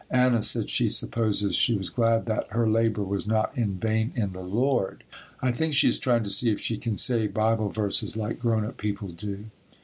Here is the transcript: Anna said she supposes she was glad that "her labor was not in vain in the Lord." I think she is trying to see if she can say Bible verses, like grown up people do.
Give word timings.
Anna 0.09 0.41
said 0.41 0.71
she 0.71 0.89
supposes 0.89 1.55
she 1.55 1.75
was 1.75 1.91
glad 1.91 2.25
that 2.25 2.47
"her 2.49 2.67
labor 2.67 3.03
was 3.03 3.27
not 3.27 3.55
in 3.55 3.75
vain 3.75 4.11
in 4.15 4.31
the 4.33 4.41
Lord." 4.41 5.03
I 5.43 5.51
think 5.51 5.75
she 5.75 5.89
is 5.89 5.99
trying 5.99 6.23
to 6.23 6.29
see 6.31 6.51
if 6.51 6.59
she 6.59 6.79
can 6.79 6.97
say 6.97 7.27
Bible 7.27 7.69
verses, 7.69 8.17
like 8.17 8.39
grown 8.39 8.65
up 8.65 8.77
people 8.77 9.09
do. 9.09 9.51